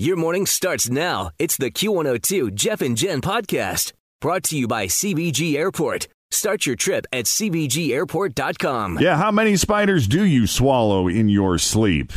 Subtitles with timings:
[0.00, 1.32] Your morning starts now.
[1.40, 6.06] It's the Q102 Jeff and Jen podcast brought to you by CVG Airport.
[6.30, 9.00] Start your trip at CVGAirport.com.
[9.00, 12.12] Yeah, how many spiders do you swallow in your sleep?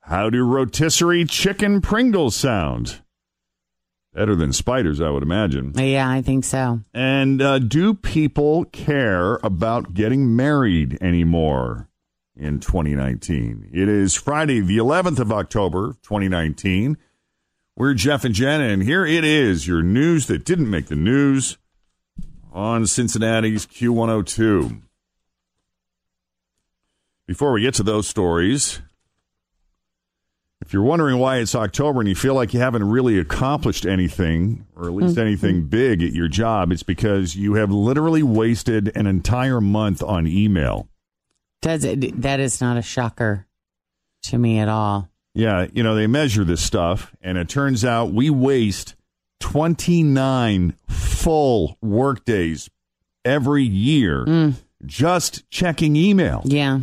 [0.00, 3.02] How do rotisserie chicken Pringles sound?
[4.12, 5.74] Better than spiders, I would imagine.
[5.76, 6.80] Yeah, I think so.
[6.92, 11.86] And uh, do people care about getting married anymore
[12.40, 13.68] in 2019?
[13.72, 16.96] It is Friday, the 11th of October, 2019.
[17.76, 21.58] We're Jeff and Jen, and here it is your news that didn't make the news
[22.52, 24.82] on Cincinnati's Q102.
[27.26, 28.80] Before we get to those stories,
[30.60, 34.66] if you're wondering why it's October and you feel like you haven't really accomplished anything,
[34.76, 35.26] or at least mm-hmm.
[35.26, 40.26] anything big at your job, it's because you have literally wasted an entire month on
[40.26, 40.88] email.
[41.62, 43.46] Does it, that is not a shocker
[44.24, 45.08] to me at all.
[45.34, 48.96] Yeah, you know, they measure this stuff, and it turns out we waste
[49.40, 52.68] 29 full workdays
[53.24, 54.54] every year mm.
[54.84, 56.42] just checking email.
[56.44, 56.80] Yeah.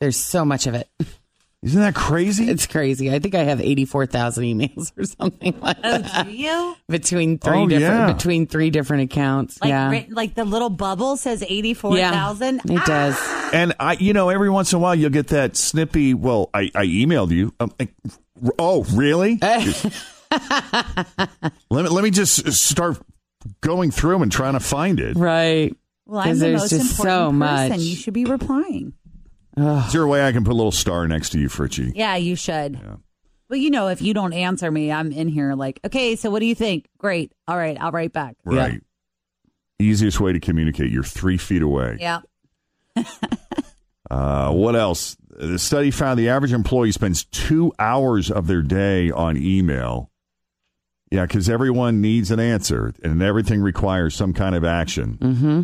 [0.00, 0.88] There's so much of it.
[1.64, 2.50] Isn't that crazy?
[2.50, 3.10] It's crazy.
[3.10, 6.26] I think I have 84,000 emails or something like that.
[6.26, 6.76] Do you?
[6.90, 8.12] Between three Oh, different yeah.
[8.12, 9.58] between three different accounts.
[9.62, 9.88] Like, yeah.
[9.90, 11.46] written- like the little bubble says yeah.
[11.48, 12.60] 84,000?
[12.70, 13.18] It does.
[13.54, 16.12] And I, you know, every once in a while you'll get that snippy.
[16.12, 17.54] Well, I, I emailed you.
[17.58, 17.94] Um, like,
[18.58, 19.38] oh, really?
[19.40, 19.74] let
[21.70, 22.98] me let me just start
[23.62, 25.16] going through them and trying to find it.
[25.16, 25.74] Right.
[26.06, 27.36] Well, I'm 'Cause the most important so person.
[27.38, 27.78] much.
[27.80, 28.92] You should be replying.
[29.56, 31.92] Is there a way I can put a little star next to you, Fritchie?
[31.94, 32.80] Yeah, you should.
[33.48, 36.40] Well, you know, if you don't answer me, I'm in here like, okay, so what
[36.40, 36.88] do you think?
[36.98, 37.32] Great.
[37.46, 38.36] All right, I'll write back.
[38.44, 38.80] Right.
[39.78, 40.90] Easiest way to communicate.
[40.90, 41.98] You're three feet away.
[42.00, 42.20] Yeah.
[44.10, 45.16] Uh, what else?
[45.30, 50.10] The study found the average employee spends two hours of their day on email.
[51.10, 55.18] Yeah, because everyone needs an answer and everything requires some kind of action.
[55.20, 55.62] Mm-hmm.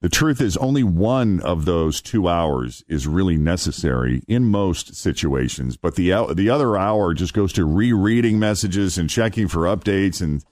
[0.00, 5.76] The truth is, only one of those two hours is really necessary in most situations,
[5.76, 10.44] but the the other hour just goes to rereading messages and checking for updates and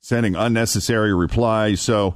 [0.00, 1.80] sending unnecessary replies.
[1.80, 2.14] So,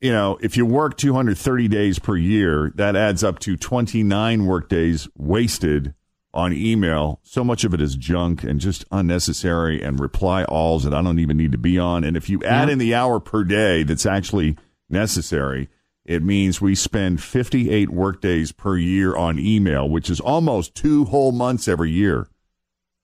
[0.00, 4.70] you know, if you work 230 days per year, that adds up to 29 work
[4.70, 5.94] days wasted
[6.32, 7.20] on email.
[7.24, 11.18] So much of it is junk and just unnecessary and reply alls that I don't
[11.18, 12.04] even need to be on.
[12.04, 14.56] And if you add in the hour per day that's actually
[14.88, 15.68] necessary,
[16.04, 21.32] it means we spend 58 workdays per year on email, which is almost two whole
[21.32, 22.28] months every year.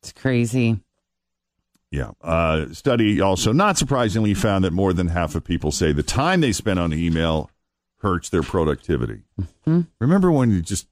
[0.03, 0.81] It's crazy.
[1.91, 2.10] Yeah.
[2.20, 6.41] Uh, study also, not surprisingly, found that more than half of people say the time
[6.41, 7.50] they spend on email
[8.00, 9.22] hurts their productivity.
[10.00, 10.86] Remember when you just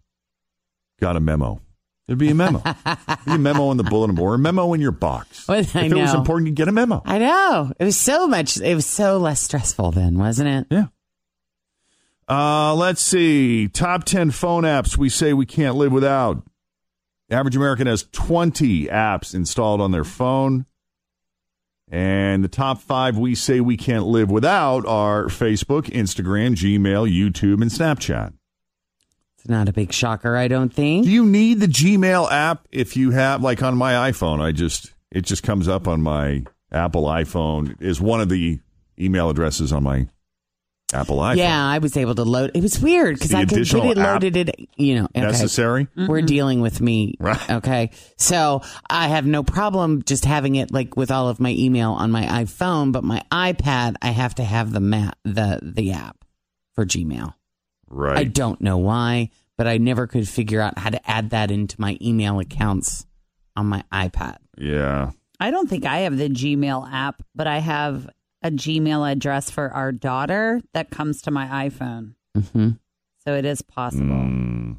[1.01, 1.61] got a memo?
[2.07, 2.63] There'd be a memo.
[3.25, 5.47] Be a memo on the bulletin board, a memo in your box.
[5.49, 7.03] Well, if it was important, you'd get a memo.
[7.05, 7.73] I know.
[7.79, 10.67] It was so much it was so less stressful then, wasn't it?
[10.71, 10.87] Yeah.
[12.29, 13.69] Uh, let's see.
[13.69, 16.43] Top 10 phone apps we say we can't live without.
[17.29, 20.67] The average American has 20 apps installed on their phone.
[21.89, 27.63] And the top five we say we can't live without are Facebook, Instagram, Gmail, YouTube,
[27.63, 28.33] and Snapchat.
[29.39, 31.05] It's not a big shocker, I don't think.
[31.05, 34.93] Do you need the Gmail app if you have, like on my iPhone, I just,
[35.13, 38.59] it just comes up on my Apple iPhone is one of the
[38.99, 40.09] email addresses on my
[40.93, 41.37] Apple iPhone.
[41.37, 42.53] Yeah, I was able to load.
[42.55, 44.37] It was weird because I could get additional it app loaded.
[44.37, 45.21] It, you know, okay.
[45.21, 45.89] Necessary?
[45.97, 46.27] We're mm-hmm.
[46.27, 47.51] dealing with me, Right.
[47.51, 51.93] Okay, so I have no problem just having it like with all of my email
[51.93, 56.25] on my iPhone, but my iPad, I have to have the map, the the app
[56.75, 57.35] for Gmail.
[57.89, 58.19] Right.
[58.19, 61.81] I don't know why, but I never could figure out how to add that into
[61.81, 63.07] my email accounts
[63.57, 64.37] on my iPad.
[64.57, 65.11] Yeah.
[65.39, 68.09] I don't think I have the Gmail app, but I have
[68.47, 72.15] a Gmail address for our daughter that comes to my iPhone.
[72.53, 72.71] hmm
[73.25, 74.05] So it is possible.
[74.05, 74.77] Mm.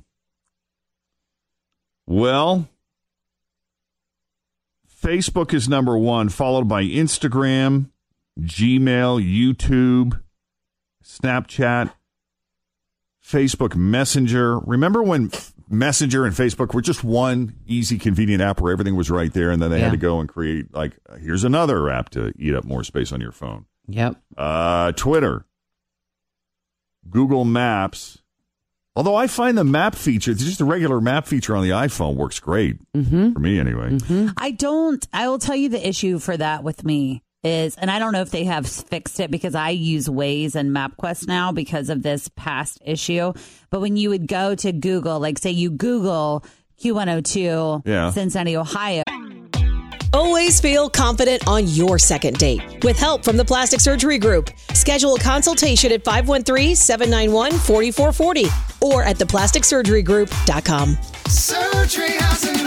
[2.05, 2.69] Well,
[5.03, 7.89] Facebook is number one, followed by Instagram,
[8.39, 10.21] Gmail, YouTube,
[11.03, 11.91] Snapchat,
[13.21, 14.59] Facebook Messenger.
[14.59, 15.29] Remember when
[15.69, 19.61] Messenger and Facebook were just one easy, convenient app where everything was right there, and
[19.61, 19.85] then they Yeah.
[19.85, 23.19] had to go and create like here's another app to eat up more space on
[23.19, 23.65] your phone.
[23.87, 24.15] Yep.
[24.37, 25.45] Uh, Twitter,
[27.09, 28.19] Google Maps.
[28.95, 32.39] Although I find the map feature, just the regular map feature on the iPhone works
[32.39, 33.33] great Mm-hmm.
[33.33, 33.97] for me anyway.
[34.37, 35.07] I don't.
[35.13, 38.21] I will tell you the issue for that with me is, and I don't know
[38.21, 42.29] if they have fixed it because I use Waze and MapQuest now because of this
[42.35, 43.33] past issue.
[43.69, 46.43] But when you would go to Google, like say you Google
[46.83, 48.09] Q102 Yeah.
[48.11, 49.03] Cincinnati, Ohio,
[50.13, 52.61] Always feel confident on your second date.
[52.83, 60.97] With help from the Plastic Surgery Group, schedule a consultation at 513-791-4440 or at theplasticsurgerygroup.com.
[61.27, 62.66] Surgery has an art.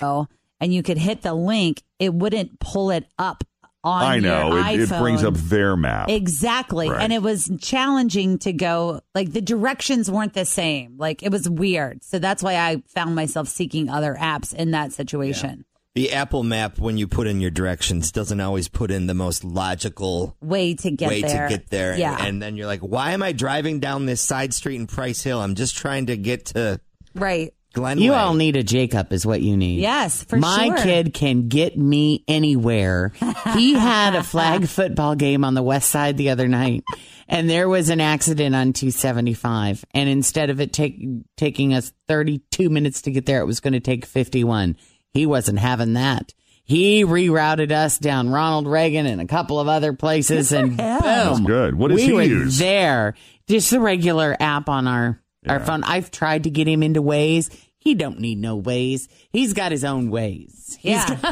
[0.00, 3.44] And you could hit the link, it wouldn't pull it up
[3.84, 6.08] on I know your it, it brings up their map.
[6.08, 6.90] Exactly.
[6.90, 7.02] Right.
[7.02, 10.96] And it was challenging to go, like, the directions weren't the same.
[10.98, 12.02] Like, it was weird.
[12.02, 15.64] So that's why I found myself seeking other apps in that situation.
[15.94, 19.44] The Apple map, when you put in your directions, doesn't always put in the most
[19.44, 21.48] logical Way to get way there.
[21.48, 21.96] to get there.
[21.96, 22.16] Yeah.
[22.20, 25.40] And then you're like, why am I driving down this side street in Price Hill?
[25.40, 26.80] I'm just trying to get to
[27.14, 27.54] right.
[27.76, 28.02] Glenway.
[28.02, 29.80] You all need a Jacob, is what you need.
[29.80, 30.38] Yes, for sure.
[30.40, 30.78] My sure.
[30.78, 33.12] kid can get me anywhere.
[33.54, 36.84] he had a flag football game on the west side the other night,
[37.28, 39.84] and there was an accident on 275.
[39.92, 40.98] And instead of it take,
[41.36, 44.76] taking us 32 minutes to get there, it was going to take 51.
[45.12, 46.32] He wasn't having that.
[46.64, 51.40] He rerouted us down Ronald Reagan and a couple of other places, and boom, That's
[51.40, 51.74] good.
[51.76, 52.58] What does we he were use?
[52.58, 53.14] there.
[53.48, 55.84] Just the regular app on our our phone.
[55.84, 57.56] I've tried to get him into Waze.
[57.86, 59.06] He don't need no ways.
[59.30, 60.76] He's got his own ways.
[60.82, 61.06] Yeah.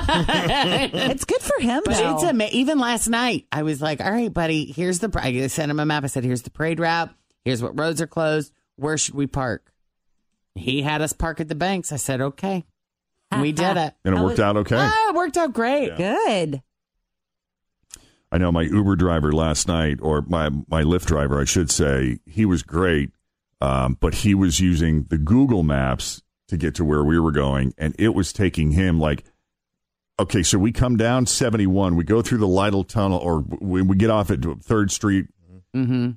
[1.11, 2.15] it's good for him, But though.
[2.15, 3.49] it's ama- even last night.
[3.51, 4.71] I was like, "All right, buddy.
[4.71, 6.05] Here's the." I sent him a map.
[6.05, 7.11] I said, "Here's the parade route.
[7.45, 8.53] Here's what roads are closed.
[8.77, 9.73] Where should we park?"
[10.55, 11.91] He had us park at the banks.
[11.91, 12.65] I said, "Okay."
[13.41, 13.95] We did it.
[14.05, 14.77] and it worked out okay.
[14.79, 15.97] Ah, it worked out great.
[15.97, 16.63] Good.
[18.31, 22.19] I know my Uber driver last night, or my my Lyft driver, I should say,
[22.27, 23.11] he was great,
[23.61, 27.73] um, but he was using the Google Maps to get to where we were going,
[27.79, 29.25] and it was taking him like,
[30.21, 33.83] okay, so we come down seventy one, we go through the Lytle Tunnel, or we,
[33.83, 35.27] we get off at Third Street,
[35.75, 36.11] Mm-hmm.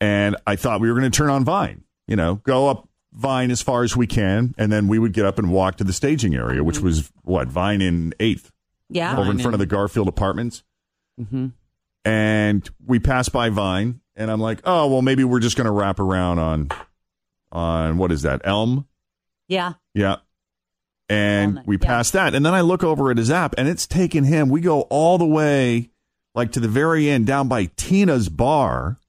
[0.00, 3.50] and I thought we were going to turn on Vine, you know, go up Vine
[3.50, 5.92] as far as we can, and then we would get up and walk to the
[5.92, 8.50] staging area, which was what Vine in Eighth,
[8.88, 9.12] Yeah.
[9.12, 10.62] over in Vine front of the Garfield Apartments
[11.20, 11.48] Mm-hmm.
[12.04, 15.70] and we passed by Vine, and I'm like, oh well, maybe we're just going to
[15.72, 16.68] wrap around on
[17.52, 18.86] on what is that Elm?
[19.50, 19.74] Yeah.
[19.94, 20.16] Yeah.
[21.08, 21.86] And Elm, we yeah.
[21.86, 24.48] passed that, and then I look over at his app, and it's taking him.
[24.48, 25.90] We go all the way,
[26.36, 29.00] like to the very end, down by Tina's bar,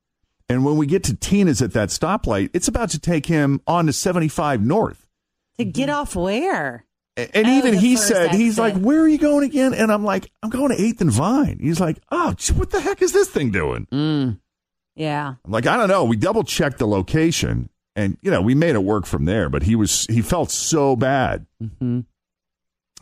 [0.50, 3.86] and when we get to Tina's at that stoplight, it's about to take him on
[3.86, 5.08] to 75 North.
[5.60, 6.86] To get off where?
[7.16, 10.04] And Oh, even he first said, he's like, "Where are you going again?" And I'm
[10.04, 13.30] like, "I'm going to Eighth and Vine." He's like, "Oh, what the heck is this
[13.30, 14.40] thing doing?" Mm.
[14.96, 15.36] Yeah.
[15.46, 16.04] I'm like, I don't know.
[16.06, 19.64] We double checked the location and, you know, we made it work from there, but
[19.64, 21.46] he was, he felt so bad.
[21.62, 22.02] Mm-hmm.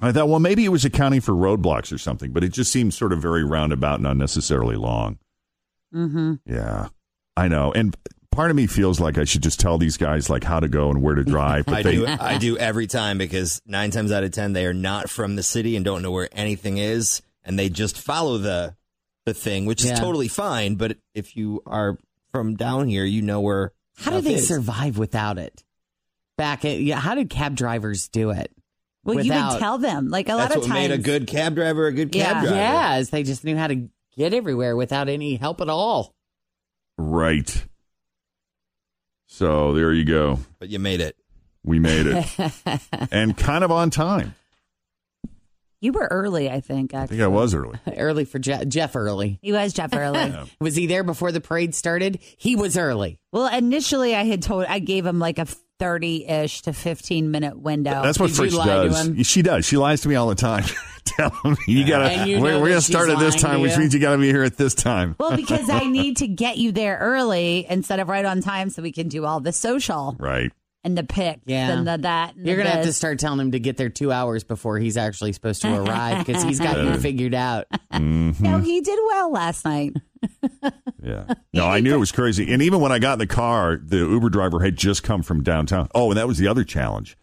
[0.01, 2.93] I thought, well, maybe it was accounting for roadblocks or something, but it just seemed
[2.93, 5.19] sort of very roundabout and unnecessarily long.
[5.93, 6.36] Mm-hmm.
[6.46, 6.88] Yeah,
[7.36, 7.74] I know.
[7.74, 7.98] And
[8.31, 10.89] part of me feels like I should just tell these guys like how to go
[10.89, 11.65] and where to drive.
[11.65, 12.08] But I they, do.
[12.08, 15.43] I do every time because nine times out of ten they are not from the
[15.43, 18.75] city and don't know where anything is, and they just follow the
[19.25, 19.93] the thing, which Yeah.
[19.93, 20.75] is totally fine.
[20.75, 21.98] But if you are
[22.31, 23.74] from down here, you know where.
[24.00, 24.48] How do they is.
[24.48, 25.63] survive without it?
[26.38, 28.51] Back at yeah, how did cab drivers do it?
[29.03, 30.10] Well, you Without- would tell them.
[30.10, 30.74] Like a lot of what times.
[30.89, 32.41] made a good cab driver a good cab Yeah.
[32.41, 32.56] driver.
[32.56, 36.13] Yes, they just knew how to get everywhere without any help at all.
[36.98, 37.65] right.
[39.27, 40.39] So there you go.
[40.60, 41.15] But you made it.
[41.63, 42.51] We made it
[43.12, 44.34] and kind of on time.
[45.82, 46.94] You were early, I think.
[46.94, 47.80] I think I was early.
[47.98, 49.40] Early for Jeff, Jeff early.
[49.42, 50.34] he was Jeff early.
[50.60, 52.20] Was he there before the parade started?
[52.38, 53.20] He was early.
[53.32, 55.46] Well, initially, I had told I gave him like a
[55.80, 58.02] thirty-ish to fifteen minute window.
[58.04, 59.26] That's what Did Fritz does.
[59.28, 59.66] She does.
[59.66, 60.66] She lies to me all the time.
[61.06, 62.28] Tell me you gotta.
[62.28, 64.58] You we're we're gonna start at this time, which means you gotta be here at
[64.58, 65.16] this time.
[65.18, 68.82] well, because I need to get you there early instead of right on time, so
[68.82, 70.52] we can do all the social Right.
[70.84, 71.72] And the pick Yeah.
[71.72, 72.36] and the that.
[72.36, 74.98] And You're gonna have to start telling him to get there two hours before he's
[74.98, 77.66] actually supposed to arrive because he's got you figured out.
[77.94, 79.94] No, he did well last night.
[81.02, 81.34] Yeah.
[81.54, 82.52] No, I knew it was crazy.
[82.52, 85.44] And even when I got in the car, the Uber driver had just come from
[85.44, 85.88] downtown.
[85.96, 87.18] Oh, and that was the other challenge.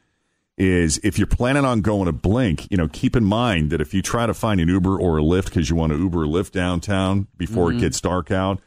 [0.57, 3.93] Is if you're planning on going to Blink, you know, keep in mind that if
[3.93, 6.27] you try to find an Uber or a Lyft because you want to Uber or
[6.27, 7.77] Lyft downtown before Mm-hmm.
[7.79, 8.61] it gets dark out,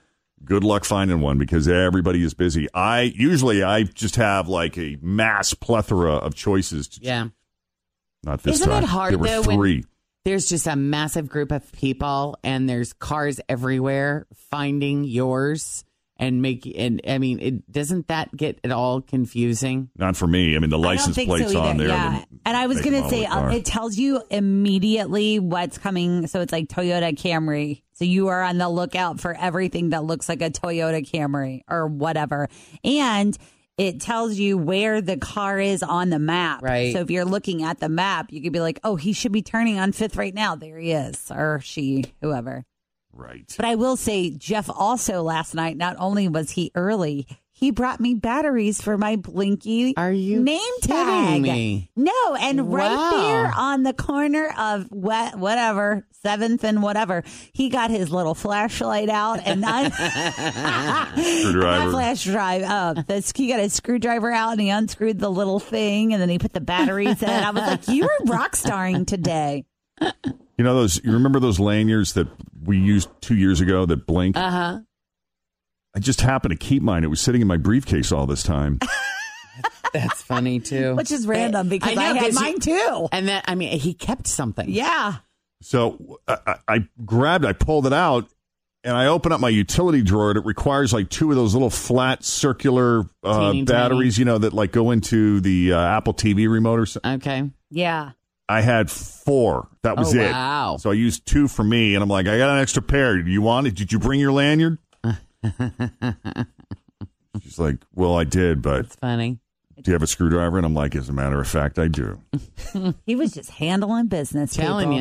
[0.43, 2.67] good luck finding one because everybody is busy.
[2.74, 6.88] I usually I just have like a mass plethora of choices.
[6.89, 7.27] To, Yeah.
[8.24, 8.84] Not this Isn't time.
[8.84, 9.86] it hard there were though three.
[10.25, 15.86] there's just a massive group of people and there's cars everywhere finding yours
[16.19, 19.89] and make and I mean, it doesn't that get at all confusing?
[19.95, 20.55] Not for me.
[20.55, 21.88] I mean, the I don't license think plates so on there.
[21.88, 22.19] Yeah.
[22.29, 26.27] the- And I was going to say, of uh, it tells you immediately what's coming.
[26.27, 27.81] So it's like Toyota Camry.
[27.93, 31.88] So you are on the lookout for everything that looks like a Toyota Camry or
[31.88, 32.47] whatever.
[32.83, 33.38] And
[33.77, 36.61] it tells you where the car is on the map.
[36.61, 36.93] Right.
[36.93, 39.41] So if you're looking at the map, you could be like, oh, he should be
[39.41, 40.55] turning on fifth right now.
[40.55, 42.65] There he is, or she, whoever.
[43.13, 43.53] Right.
[43.57, 47.99] But I will say, Jeff also last night, not only was he early, he brought
[47.99, 51.41] me batteries for my Blinky Are you name kidding tag.
[51.41, 51.91] me?
[51.95, 53.11] No, and right Wow.
[53.11, 59.09] there on the corner of what, whatever, seventh and whatever, he got his little flashlight
[59.09, 61.59] out and un- Screwdriver.
[61.85, 62.61] not flash drive.
[62.63, 66.21] Uh, oh, this, he got his screwdriver out and he unscrewed the little thing and
[66.21, 67.29] then he put the batteries in.
[67.29, 69.65] I was like, you were rock starring today.
[70.59, 71.01] You know those?
[71.05, 72.27] You remember those lanyards that
[72.65, 74.35] we used two years ago that blink?
[74.35, 74.79] Uh Uh-huh.
[75.95, 77.05] I just happened to keep mine.
[77.05, 78.77] It was sitting in my briefcase all this time.
[79.93, 80.95] That's funny too.
[80.95, 83.07] Which is random because I I, know, had 'cause you- mine too.
[83.13, 84.69] and then I mean he kept something.
[84.69, 85.15] Yeah.
[85.61, 88.29] So I, I- I grabbed, I pulled it out,
[88.83, 90.31] and I opened up my utility drawer.
[90.31, 94.37] And it requires like two of those little flat circular uh, Teeny batteries, you know,
[94.37, 97.13] that like go into the uh, Apple TV remote or something.
[97.13, 97.49] Okay.
[97.71, 98.11] Yeah.
[98.49, 99.67] I had four.
[99.83, 100.31] That was Oh, it.
[100.31, 100.77] wow.
[100.79, 103.21] So I used two for me, and I'm like, I got an extra pair.
[103.21, 103.75] Do you want it?
[103.75, 104.79] Did you bring your lanyard?
[107.43, 109.39] She's like, Well, I did, but It's funny.
[109.81, 110.57] do you have a screwdriver?
[110.57, 112.19] And I'm like, As a matter of fact, I do.
[113.05, 114.53] He was just handling business.
[114.55, 114.99] Telling people.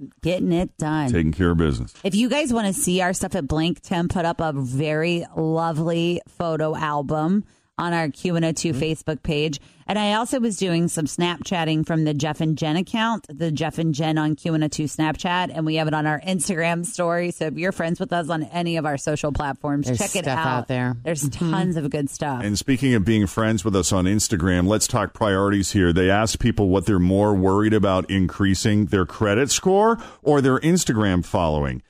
[0.00, 0.10] you.
[0.22, 1.10] Getting it done.
[1.10, 1.94] Taking care of business.
[2.04, 5.24] If you guys want to see our stuff at Blink, Tim put up a very
[5.36, 7.44] lovely photo album
[7.78, 8.80] on our Q102 mm-hmm.
[8.80, 9.60] Facebook page.
[9.88, 13.78] And I also was doing some Snapchatting from the Jeff and Jen account, the Jeff
[13.78, 15.52] and Jen on Q102 Snapchat.
[15.54, 17.30] And we have it on our Instagram story.
[17.30, 20.24] So if you're friends with us on any of our social platforms, There's check it
[20.24, 20.46] stuff out.
[20.46, 20.96] out there.
[21.04, 21.50] There's mm-hmm.
[21.50, 22.42] tons of good stuff.
[22.42, 25.92] And speaking of being friends with us on Instagram, let's talk priorities here.
[25.92, 31.24] They asked people what they're more worried about increasing their credit score or their Instagram
[31.24, 31.82] following.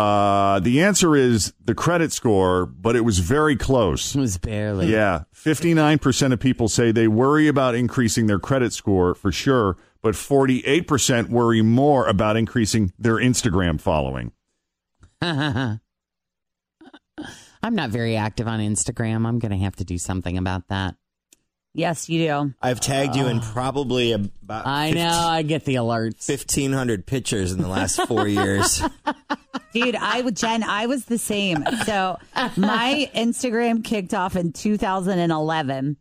[0.00, 4.14] Uh, the answer is the credit score, but it was very close.
[4.14, 4.90] It was barely.
[4.90, 5.24] Yeah.
[5.34, 11.28] 59% of people say they worry about increasing their credit score for sure, but 48%
[11.28, 14.32] worry more about increasing their Instagram following.
[15.20, 15.80] I'm
[17.64, 19.26] not very active on Instagram.
[19.26, 20.94] I'm going to have to do something about that.
[21.74, 22.54] Yes, you do.
[22.60, 23.50] I've tagged you in ah.
[23.52, 25.08] probably about I know.
[25.08, 26.28] I get the alerts.
[26.28, 28.82] 1,500 pictures in the last four years.
[29.72, 31.64] Dude, I would Jen, I was the same.
[31.84, 32.18] So
[32.56, 35.96] my Instagram kicked off in 2011.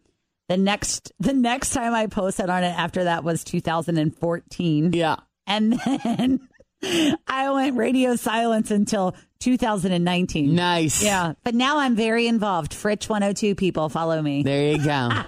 [0.48, 4.94] The next the next time I posted on it after that was 2014.
[4.94, 5.18] Yeah.
[5.46, 5.74] And
[6.04, 6.40] then
[7.28, 10.54] I went radio silence until 2019.
[10.54, 11.04] Nice.
[11.04, 11.34] Yeah.
[11.44, 12.74] But now I'm very involved.
[12.74, 14.44] Fritch 102 people follow me.
[14.44, 15.10] There you go.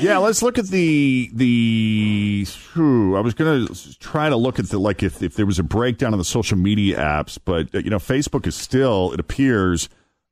[0.00, 2.46] Yeah, let's look at the the.
[2.72, 5.58] Whew, I was going to try to look at the like if if there was
[5.58, 9.18] a breakdown of the social media apps, but uh, you know, Facebook is still it
[9.18, 9.88] appears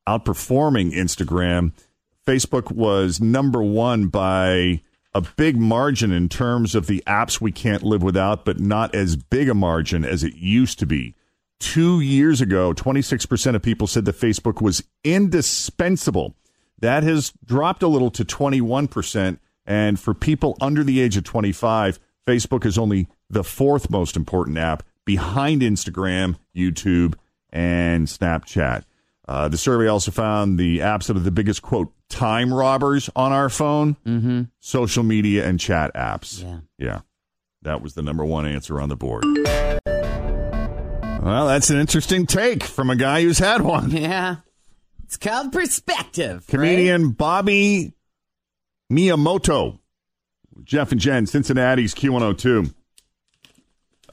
[0.08, 1.72] outperforming Instagram.
[2.24, 4.82] Facebook was number one by
[5.14, 9.16] a big margin in terms of the apps we can't live without, but not as
[9.16, 11.14] big a margin as it used to be.
[11.58, 16.34] Two years ago, 26% of people said that Facebook was indispensable.
[16.80, 19.38] That has dropped a little to 21%.
[19.64, 24.58] And for people under the age of 25, Facebook is only the fourth most important
[24.58, 27.14] app behind Instagram, YouTube,
[27.50, 28.84] and Snapchat.
[29.26, 33.32] Uh, the survey also found the apps that are the biggest, quote, time robbers on
[33.32, 36.42] our phone, social media and chat apps.
[36.42, 36.58] Yeah.
[36.78, 37.00] Yeah.
[37.62, 39.24] That was the number one answer on the board.
[41.26, 43.90] Well, that's an interesting take from a guy who's had one.
[43.96, 44.36] Yeah.
[45.02, 46.44] It's called perspective.
[46.44, 46.46] right?
[46.48, 47.94] Comedian Bobby
[48.92, 49.80] Miyamoto.
[50.62, 52.72] Jeff and Jen, Cincinnati's Q102.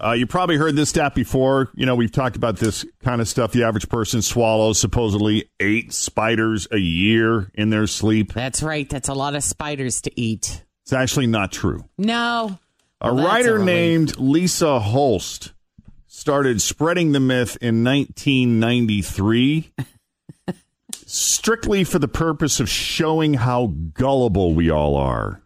[0.03, 1.69] Uh, you probably heard this stat before.
[1.75, 3.51] You know, we've talked about this kind of stuff.
[3.51, 8.33] The average person swallows supposedly eight spiders a year in their sleep.
[8.33, 8.89] That's right.
[8.89, 10.63] That's a lot of spiders to eat.
[10.83, 11.85] It's actually not true.
[11.97, 12.57] No.
[13.01, 13.65] A Well, writer relief.
[13.65, 15.53] named Lisa Holst
[16.23, 19.73] started spreading the myth in 1993,
[21.05, 25.41] strictly for the purpose of showing how gullible we all are.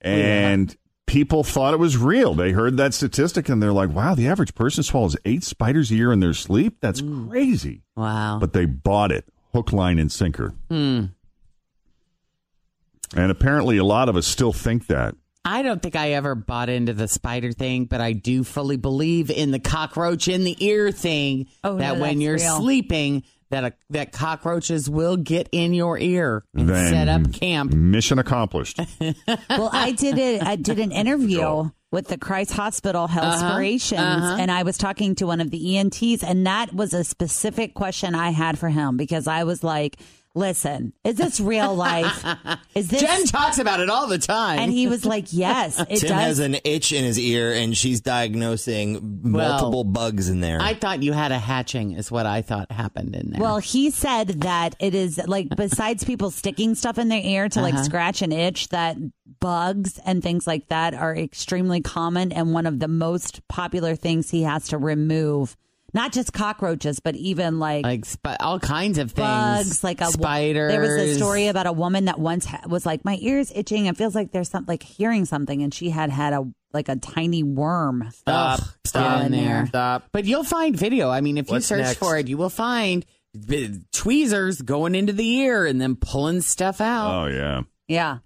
[0.00, 2.32] And people thought it was real.
[2.32, 5.96] They heard that statistic and they're like, wow, the average person swallows eight spiders a
[5.96, 6.78] year in their sleep?
[6.80, 7.82] That's crazy.
[7.94, 8.38] Wow.
[8.40, 10.54] But they bought it hook, line, and sinker.
[10.70, 11.04] Hmm.
[13.14, 15.16] And apparently, a lot of us still think that.
[15.44, 19.30] I don't think I ever bought into the spider thing, but I do fully believe
[19.30, 21.48] in the cockroach in the ear thing.
[21.64, 22.56] Oh, that no, when you're real.
[22.58, 27.72] sleeping, that a, that cockroaches will get in your ear and Then set up camp.
[27.72, 28.80] Mission accomplished.
[29.00, 30.42] well, I did it.
[30.42, 34.36] I did an interview with the Christ Hospital Hellspirations, uh-huh.
[34.40, 38.14] and I was talking to one of the ENTs, and that was a specific question
[38.14, 39.98] I had for him because I was like,
[40.34, 42.24] "Listen, is this real life?
[42.74, 44.58] Is this?" Jen talks about it all the time.
[44.60, 47.76] and he was like, "Yes, it Tim does." has an itch in his ear, and
[47.76, 50.58] she's diagnosing multiple bugs in there.
[50.60, 53.40] I thought you had a hatching, is what I thought happened in there.
[53.40, 57.60] Well, he said that it is like besides people sticking stuff in their ear to
[57.60, 57.84] like Uh-huh.
[57.84, 58.96] scratch and itch, that
[59.40, 64.30] bugs and things like that are extremely common and one of the most popular things
[64.30, 65.56] he has to remove.
[65.94, 69.26] Not just cockroaches, but even like, like sp- all kinds of things.
[69.26, 70.72] bugs, like a spiders.
[70.72, 73.86] There was a story about a woman that once ha- was like, "My ear's itching.
[73.86, 76.96] It feels like there's something like hearing something," and she had had a like a
[76.96, 78.08] tiny worm.
[78.12, 79.66] Stop, Ugh, stop in there.
[79.66, 80.04] Stop.
[80.12, 81.10] But you'll find video.
[81.10, 81.98] I mean, if What's you search next?
[81.98, 83.04] for it, you will find
[83.46, 87.24] b- tweezers going into the ear and then pulling stuff out.
[87.24, 87.62] Oh, yeah.
[87.88, 88.18] Yeah.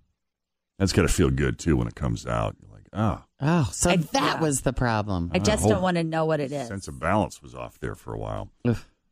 [0.78, 2.54] That's got to feel good too when it comes out.
[2.60, 4.40] You're like, oh, Oh, so I- that yeah.
[4.40, 5.30] was the problem.
[5.34, 6.68] I just whole don't want to know what it is.
[6.68, 8.50] sense of balance was off there for a while.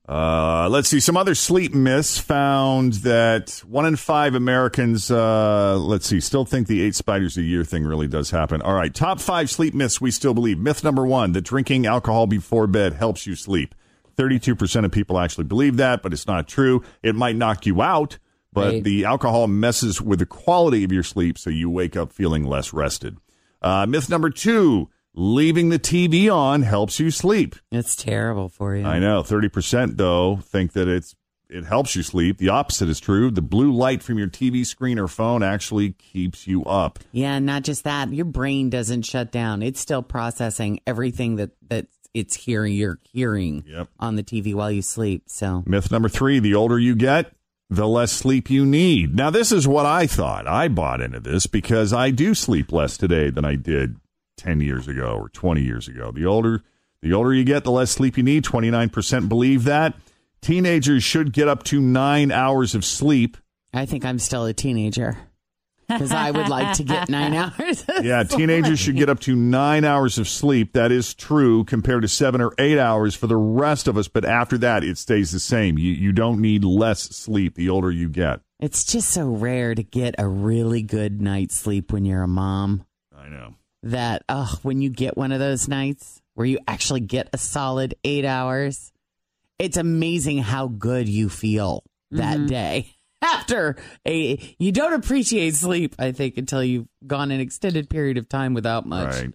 [0.06, 1.00] Uh, let's see.
[1.00, 6.66] Some other sleep myths found that one in five Americans, uh, let's see, still think
[6.66, 8.60] the eight spiders a year thing really does happen.
[8.60, 8.92] All right.
[8.94, 10.58] Top five sleep myths we still believe.
[10.58, 13.74] Myth number one that drinking alcohol before bed helps you sleep.
[14.16, 16.82] 32% of people actually believe that, but it's not true.
[17.02, 18.18] It might knock you out,
[18.52, 18.84] but Right.
[18.84, 22.72] the alcohol messes with the quality of your sleep, so you wake up feeling less
[22.74, 23.16] rested.
[23.64, 27.56] Uh, myth number two leaving the TV on helps you sleep.
[27.72, 28.84] It's terrible for you.
[28.84, 29.22] I know.
[29.22, 31.14] Thirty percent though think that it's
[31.48, 32.38] it helps you sleep.
[32.38, 33.30] The opposite is true.
[33.30, 36.98] The blue light from your TV screen or phone actually keeps you up.
[37.12, 38.12] Yeah, not just that.
[38.12, 39.62] Your brain doesn't shut down.
[39.62, 42.74] It's still processing everything that that it's hearing.
[42.74, 43.88] You're hearing Yep.
[44.00, 45.24] on the TV while you sleep.
[45.26, 47.33] So Myth number three: the older you get,
[47.70, 49.16] the less sleep you need.
[49.16, 50.46] Now, this is what I thought.
[50.46, 53.96] I bought into this because I do sleep less today than I did
[54.36, 56.10] ten years ago or twenty years ago.
[56.12, 56.62] The older
[57.02, 58.44] the older you get, the less sleep you need.
[58.44, 59.94] Twenty nine percent believe that.
[60.40, 63.36] Teenagers should get up to nine hours of sleep.
[63.72, 65.16] I think I'm still a teenager
[65.86, 67.84] because I would like to get nine hours.
[67.88, 70.72] of Yeah, teenagers should get up to nine hours of sleep.
[70.72, 74.08] That is true compared to seven or eight hours for the rest of us.
[74.08, 75.78] But after that, it stays the same.
[75.78, 78.40] You, you don't need less sleep the older you get.
[78.60, 82.86] It's just so rare to get a really good night's sleep when you're a mom.
[83.16, 83.54] I know.
[83.82, 87.94] That oh, when you get one of those nights where you actually get a solid
[88.04, 88.92] eight hours,
[89.58, 92.46] it's amazing how good you feel that mm-hmm.
[92.46, 92.90] day.
[93.24, 98.28] After a, you don't appreciate sleep, I think, until you've gone an extended period of
[98.28, 99.14] time without much.
[99.14, 99.32] Right.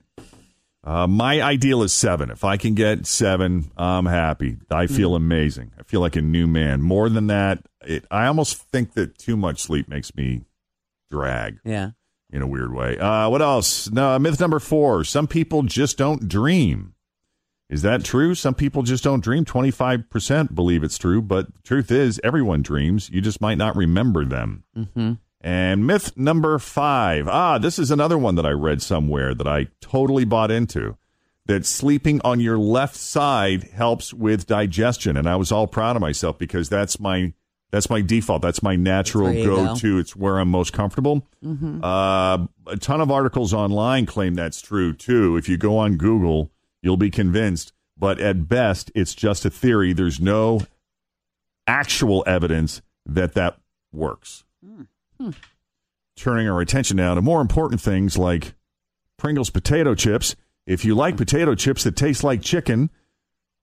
[0.83, 2.29] Uh, my ideal is seven.
[2.29, 4.57] If I can get seven, I'm happy.
[4.71, 5.71] I feel amazing.
[5.77, 6.81] I feel like a new man.
[6.81, 10.41] More than that, it, I almost think that too much sleep makes me
[11.11, 11.91] drag Yeah.
[12.31, 12.97] in a weird way.
[12.97, 13.89] Uh, what else?
[13.91, 15.03] No, myth number four.
[15.03, 16.93] Some people just don't dream.
[17.69, 18.33] Is that true?
[18.33, 19.45] Some people just don't dream.
[19.45, 23.09] 25% believe it's true, but the truth is, everyone dreams.
[23.11, 24.63] You just might not remember them.
[24.75, 25.13] Mm-hmm.
[25.41, 27.27] And myth number five.
[27.27, 30.97] Ah, this is another one that I read somewhere that I totally bought into.
[31.45, 36.01] That sleeping on your left side helps with digestion, and I was all proud of
[36.01, 37.33] myself because that's my
[37.71, 38.43] that's my default.
[38.43, 39.97] That's my natural That's where go to.
[39.97, 41.27] It's where I'm most comfortable.
[41.43, 45.37] Uh, a ton of articles online claim that's true too.
[45.37, 47.73] If you go on Google, you'll be convinced.
[47.97, 49.91] But at best, it's just a theory.
[49.93, 50.61] There's no
[51.67, 53.57] actual evidence that that
[53.91, 54.43] works.
[54.65, 54.83] Hmm.
[55.19, 55.31] Hmm.
[56.15, 58.53] Turning our attention now to more important things like
[59.17, 60.35] Pringles potato chips.
[60.65, 62.89] If you like potato chips that taste like chicken,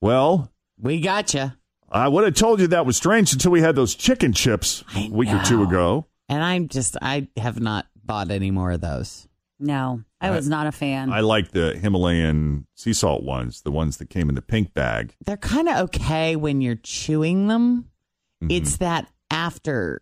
[0.00, 0.50] well,
[0.80, 1.56] We gotcha.
[1.90, 5.08] I would have told you that was strange until we had those chicken chips a
[5.10, 6.06] week or two ago.
[6.28, 9.28] And I'm just, I have not bought any more of those.
[9.60, 11.12] No, I was not a fan.
[11.12, 15.14] I like the Himalayan sea salt ones, the ones that came in the pink bag.
[15.24, 17.90] They're kind of okay when you're chewing them.
[18.42, 18.50] Mm-hmm.
[18.50, 20.00] It's that after.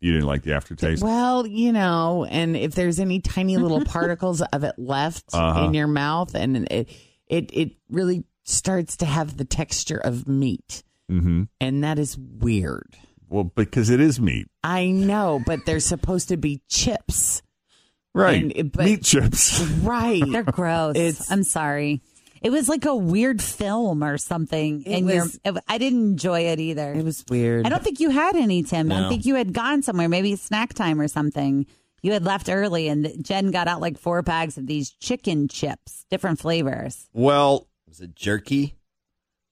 [0.00, 1.02] You didn't like the aftertaste?
[1.02, 5.64] Well, you know, and if there's any tiny little particles of it left Uh-huh.
[5.64, 6.88] in your mouth, and it
[7.26, 11.44] it it really starts to have the texture of meat, mm-hmm.
[11.60, 12.96] and that is weird.
[13.28, 14.46] Well, because it is meat.
[14.62, 17.42] I know, but they're supposed to be chips,
[18.16, 18.56] Right.
[18.56, 19.60] And but- meat chips.
[19.82, 20.22] right?
[20.26, 20.96] They're gross.
[20.96, 22.00] It's- I'm sorry.
[22.42, 26.60] It was like a weird film or something, and was- your, I didn't enjoy it
[26.60, 26.92] either.
[26.92, 27.66] It was weird.
[27.66, 28.92] I don't think you had any, Tim.
[28.92, 29.08] I No.
[29.08, 31.66] think you had gone somewhere, maybe snack time or something.
[32.02, 36.04] You had left early, and Jen got out like four bags of these chicken chips,
[36.10, 37.08] different flavors.
[37.12, 38.74] Well, Was it jerky?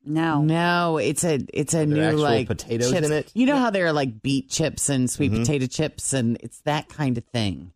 [0.06, 3.06] No, No, it's a it's a there new actual like potatoes chips.
[3.06, 3.32] in it?
[3.34, 5.38] You know how there are like beet chips and sweet Mhm.
[5.40, 7.72] potato chips, and it's that kind of thing,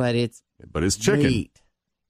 [0.00, 1.26] but it's but it's chicken.
[1.26, 1.60] meat.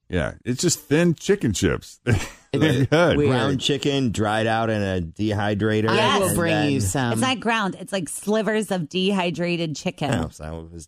[0.07, 1.99] Yeah, it's just thin chicken chips.
[2.05, 2.15] They're
[2.53, 3.17] It's good.
[3.17, 3.29] weird.
[3.29, 5.89] Ground chicken dried out in a dehydrator.
[5.89, 7.11] I will and bring then- you some.
[7.11, 7.75] it's not ground.
[7.79, 10.11] It's like slivers of dehydrated chicken.
[10.11, 10.87] No, so I was,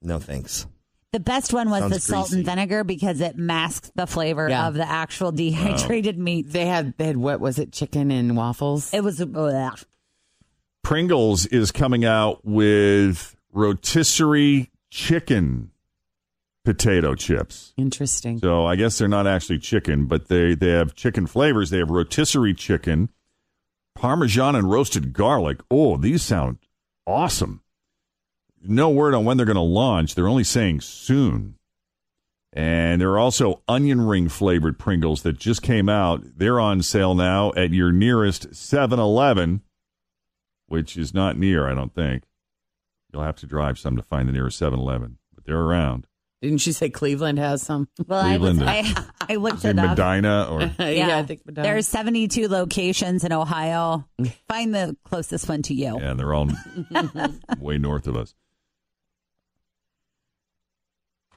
[0.00, 0.66] no thanks.
[1.12, 4.68] The best one was Sounds the salt and vinegar because it masked the flavor Yeah.
[4.68, 6.52] of the actual dehydrated meat.
[6.52, 7.72] They had they had what was it?
[7.72, 8.92] Chicken and waffles.
[8.94, 9.78] It was ugh.
[10.82, 15.70] Pringles is coming out with rotisserie chicken
[16.68, 17.72] potato chips.
[17.78, 18.38] Interesting.
[18.40, 21.70] So I guess they're not actually chicken, but they, they have chicken flavors.
[21.70, 23.08] They have rotisserie chicken,
[23.94, 25.60] parmesan, and roasted garlic.
[25.70, 26.58] Oh, these sound
[27.06, 27.62] awesome.
[28.62, 30.14] No word on when they're going to launch.
[30.14, 31.54] They're only saying soon.
[32.52, 36.20] And there are also onion ring flavored Pringles that just came out.
[36.36, 39.62] They're on sale now at your nearest 7 Eleven,
[40.66, 42.24] which is not near, I don't think.
[43.10, 46.07] You'll have to drive some to find the nearest 7 Eleven, but they're around.
[46.40, 47.88] Didn't you say Cleveland has some?
[48.06, 48.70] Well, I, was, Cleveland.
[49.20, 49.98] I, I looked it up.
[49.98, 51.66] Medina or yeah, I think Medina.
[51.66, 54.06] There's 72 locations in Ohio.
[54.48, 55.98] Find the closest one to you.
[56.00, 56.48] Yeah, they're all
[57.58, 58.34] way north of us.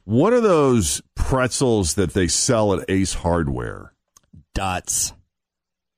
[0.04, 3.94] What are those pretzels that they sell at Ace Hardware?
[4.54, 5.14] Dots.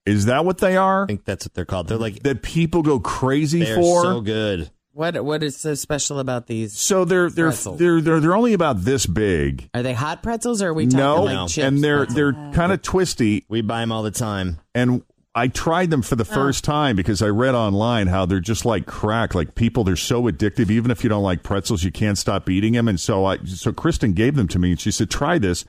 [0.05, 1.03] Is that what they are?
[1.03, 1.87] I think that's what they're called.
[1.87, 4.03] They're like That people go crazy they're for?
[4.03, 4.69] so good.
[4.93, 6.77] What what is so special about these?
[6.77, 7.79] So they're they're, Pretzels.
[7.79, 9.69] they're they're they're only about this big.
[9.73, 11.47] Are they hot pretzels or are we talking No, like No.
[11.47, 11.65] chips?
[11.65, 12.15] and they're pretzels?
[12.15, 13.43] they're kind of twisty.
[13.49, 14.59] We buy them all the time.
[14.75, 15.03] And
[15.35, 16.33] I tried them for the oh.
[16.33, 19.33] first time because I read online how they're just like crack.
[19.33, 20.69] Like people, they're so addictive.
[20.69, 22.87] Even if you don't like pretzels, you can't stop eating them.
[22.87, 25.65] And so I, so Kristen gave them to me and she said, try this.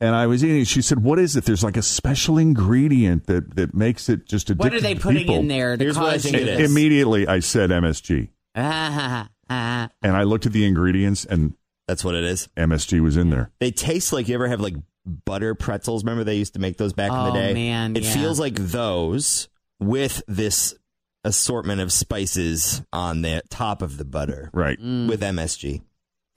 [0.00, 0.60] And I was eating.
[0.60, 0.66] it.
[0.66, 1.46] She said, "What is it?
[1.46, 5.20] There's like a special ingredient that that makes it just addictive." what are they putting
[5.22, 6.70] people." in there to Here's cause think you it to- is.
[6.70, 8.28] Immediately, I said MSG,
[9.48, 11.54] and I looked at the ingredients, and
[11.86, 12.48] That's what it is.
[12.56, 13.50] MSG was in there.
[13.60, 16.02] They taste like you ever have like butter pretzels.
[16.02, 17.54] Remember they used to make those back in the Oh, day?
[17.54, 18.14] man, It yeah.
[18.14, 20.74] feels like those with this
[21.22, 24.80] assortment of spices on the top of the butter Right.
[24.80, 25.08] Mm.
[25.08, 25.82] with MSG.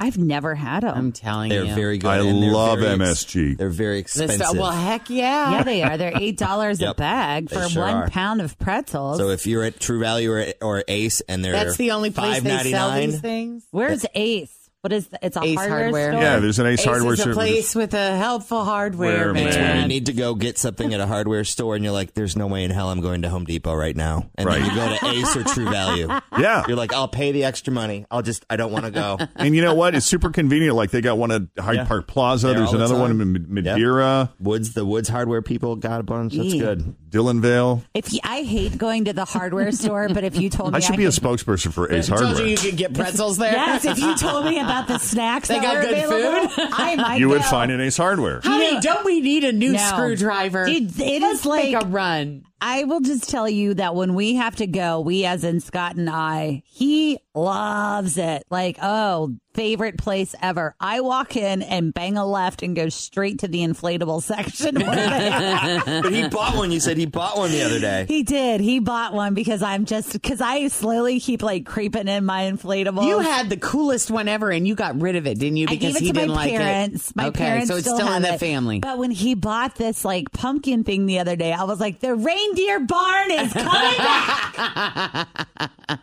[0.01, 0.95] I've never had them.
[0.97, 1.57] I'm telling you.
[1.57, 1.75] They're you.
[1.75, 2.07] very good.
[2.07, 3.57] I and they're love very ex- MSG.
[3.57, 4.57] they're very The expensive.
[4.57, 5.51] well, heck yeah.
[5.51, 5.97] yeah, they are.
[5.97, 6.97] They're eight dollars a Yep.
[6.97, 8.09] bag They for sure one are.
[8.09, 9.17] pound of pretzels.
[9.17, 12.41] so if you're at True Value or, or Ace and they're That's the only place
[12.41, 13.67] they sell these $5.99, things.
[13.71, 14.55] Where's Ace?
[14.81, 16.11] What is the, it's a Ace hardware, Hardware.
[16.13, 16.21] store?
[16.21, 17.33] Yeah, there's an Ace, Ace Hardware is a store.
[17.33, 19.47] place with a helpful hardware, Where, man.
[19.47, 22.13] It's when you need to go get something at a hardware store and you're like,
[22.13, 24.29] there's no way in hell I'm going to Home Depot right now.
[24.35, 26.07] And then you go to Ace or True Value.
[26.39, 26.63] Yeah.
[26.69, 28.05] You're like, I'll pay the extra money.
[28.09, 29.17] I'll just, I don't want to go.
[29.35, 29.93] And you know what?
[29.95, 30.73] It's super convenient.
[30.77, 31.83] Like they got one at Hyde Yeah.
[31.85, 32.47] Park Plaza.
[32.47, 33.21] There There's all the another one time.
[33.21, 36.35] in M- Madeira, Woods, the Woods hardware people got a bunch.
[36.35, 36.61] That's Yeah.
[36.75, 36.95] good.
[37.09, 37.83] Dillonvale.
[37.93, 40.79] If you, I hate going to the hardware store, but if you told me I
[40.79, 42.45] should be a could- spokesperson for Ace I told Hardware.
[42.45, 43.51] you you could get pretzels there.
[43.51, 46.67] Yes, if you told me about the snacks They that got were good available, food?
[46.73, 47.47] I might You would go.
[47.47, 48.41] find an Ace Hardware.
[48.43, 49.77] Honey, don't we need a new No.
[49.79, 50.65] screwdriver?
[50.65, 52.45] Dude, it Let's is like- make a run.
[52.61, 55.95] I will just tell you that when we have to go, we as in Scott
[55.95, 58.43] and I, he loves it.
[58.49, 60.75] Like, oh, favorite place ever.
[60.79, 64.75] I walk in and bang a left and go straight to the inflatable section.
[64.81, 66.01] where they are.
[66.01, 66.71] But he bought one.
[66.71, 68.05] You said he bought one the other day.
[68.07, 68.61] he did.
[68.61, 73.05] He bought one because I'm just because I slowly keep like creeping in my inflatable.
[73.05, 75.67] You had the coolest one ever, and you got rid of it, didn't you?
[75.69, 77.09] I Because gave it he to didn't my like parents.
[77.11, 77.15] it.
[77.15, 78.39] My okay, parents so it's still, still in have the it.
[78.39, 78.79] family.
[78.79, 82.15] But when he bought this like pumpkin thing the other day, I was like, the
[82.49, 85.29] reindeer barn is coming back.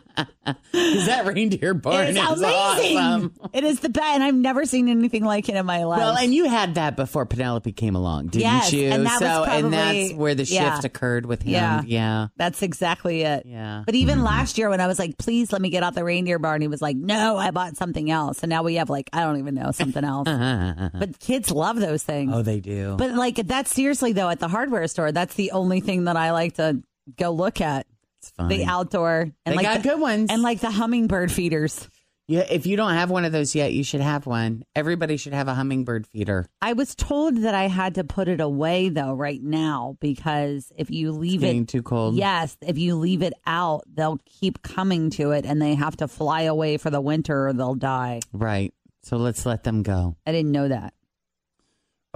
[0.17, 2.97] Because that reindeer barn It's is amazing.
[2.97, 3.33] awesome.
[3.53, 5.99] It is the best, and I've never seen anything like it in my life.
[5.99, 8.89] Well, and you had that before Penelope came along, didn't Yes, you?
[8.89, 10.79] and that so, was and that's where the shift yeah.
[10.83, 11.53] occurred with him.
[11.53, 11.81] Yeah.
[11.85, 12.27] yeah.
[12.37, 13.45] That's exactly it.
[13.45, 13.83] Yeah.
[13.85, 14.25] But even mm-hmm.
[14.25, 16.67] last year when I was like, please let me get out the reindeer barn, he
[16.67, 18.43] was like, no, I bought something else.
[18.43, 20.27] And now we have like, I don't even know, something else.
[20.27, 22.31] but kids love those things.
[22.33, 22.95] Oh, they do.
[22.97, 26.31] But like, that's seriously though, at the hardware store, that's the only thing that I
[26.31, 26.81] like to
[27.17, 27.85] go look at.
[28.27, 28.47] It's fun.
[28.49, 29.21] The outdoor.
[29.21, 30.29] And They like got the, good ones.
[30.31, 31.89] And like the hummingbird feeders.
[32.27, 34.63] yeah, if you don't have one of those yet, you should have one.
[34.75, 36.45] Everybody should have a hummingbird feeder.
[36.61, 40.91] I was told that I had to put it away though right now because if
[40.91, 42.15] you leave Getting it too cold.
[42.15, 46.07] Yes, if you leave it out, they'll keep coming to it and they have to
[46.07, 48.19] fly away for the winter or they'll die.
[48.33, 48.73] Right.
[49.03, 50.17] So let's let them go.
[50.25, 50.93] I didn't know that.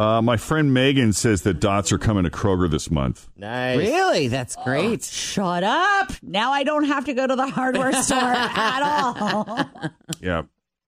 [0.01, 3.29] Uh, my friend Megan says that dots are coming to Kroger this month.
[3.37, 3.77] Nice.
[3.77, 4.27] Really?
[4.29, 5.03] That's great.
[5.03, 6.11] Shut up.
[6.23, 9.59] Now I don't have to go to the hardware store at all.
[10.19, 10.43] Yeah.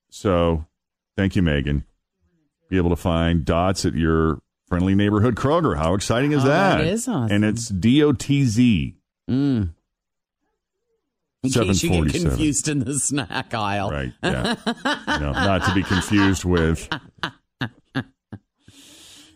[0.09, 0.65] So
[1.17, 1.85] thank you, Megan.
[2.69, 5.77] Be able to find dots at your friendly neighborhood Kroger.
[5.77, 6.77] How exciting is Oh, that?
[6.77, 7.31] that is awesome.
[7.35, 8.95] And it's D O T Z.
[9.29, 9.73] Mm.
[11.43, 12.29] In case you get 747.
[12.29, 13.91] confused in the snack aisle.
[13.91, 14.13] Right.
[14.23, 14.55] Yeah.
[14.65, 16.87] you know, not to be confused with.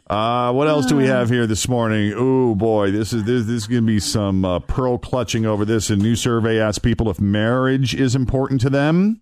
[0.09, 2.13] Uh, what else do we have here this morning?
[2.15, 5.65] Oh boy, this is this, this is going to be some uh, pearl clutching over
[5.65, 5.89] this.
[5.89, 9.19] A new survey asks people if marriage is important to them.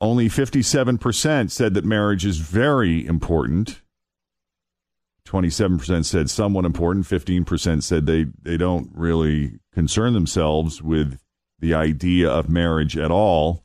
[0.00, 3.82] Only fifty-seven percent said that marriage is very important.
[5.26, 7.04] Twenty-seven percent said somewhat important.
[7.04, 11.20] Fifteen percent said they they don't really concern themselves with
[11.58, 13.64] the idea of marriage at all.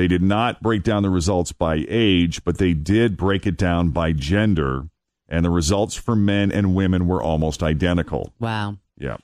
[0.00, 3.90] They did not break down the results by age, but they did break it down
[3.90, 4.88] by gender,
[5.28, 8.32] and the results for men and women were almost identical.
[8.40, 8.78] Wow.
[8.96, 9.18] Yeah.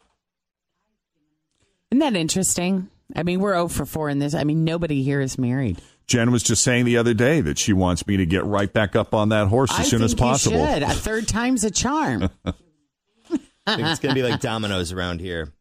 [1.91, 2.91] Isn't that interesting?
[3.15, 4.35] I mean, we're 0 for 4 in this.
[4.35, 5.81] I mean, nobody here is married.
[6.07, 8.95] Jen was just saying the other day that she wants me to get right back
[8.95, 10.59] up on that horse as I soon think as possible.
[10.59, 10.83] You should.
[10.83, 12.29] A third time's a charm.
[13.67, 15.55] I think it's going to be like dominoes around here.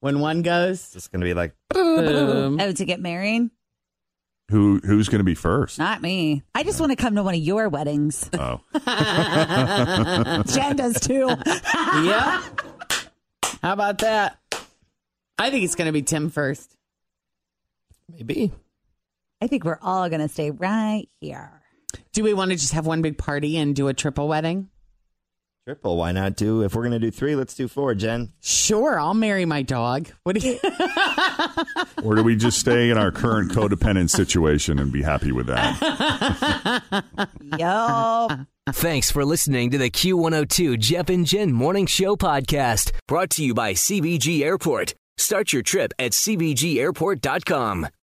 [0.00, 2.58] when one goes, It's going to be like, boom.
[2.60, 3.50] oh, to get married?
[4.50, 5.78] Who who's going to be first?
[5.78, 6.42] Not me.
[6.54, 8.30] I just want to come to one of your weddings.
[8.34, 8.60] Oh,
[10.46, 11.26] Jen does too.
[11.74, 12.42] yeah.
[13.62, 14.38] How about that?
[15.38, 16.76] I think it's going to be Tim first.
[18.08, 18.52] maybe.
[19.42, 21.60] I think we're all going to stay right here.
[22.12, 24.68] Do we want to just have one big party and do a triple wedding?
[25.66, 25.96] Triple.
[25.96, 26.62] Why not do?
[26.62, 28.32] If we're going to do three, let's do four, Jen.
[28.40, 30.08] Sure, I'll marry my dog.
[30.22, 30.60] What do you?
[32.04, 36.94] or do we just stay in our current codependent situation and be happy with that?
[37.58, 38.28] Yo.
[38.70, 43.52] Thanks for listening to the Q102 Jeff and Jen Morning Show podcast, brought to you
[43.52, 44.94] by CVG Airport.
[45.18, 47.88] Start your trip at CVGAirport.com.